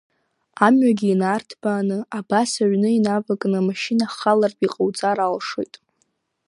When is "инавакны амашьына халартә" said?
2.97-4.63